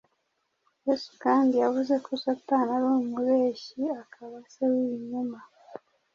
Yesu 0.85 1.11
kandi 1.23 1.53
yavuze 1.63 1.93
ko 2.05 2.11
Satani 2.23 2.71
ari 2.77 2.85
umubeshyi 2.95 3.83
akaba 4.03 4.35
se 4.51 4.61
w’ibinyoma 4.71 5.39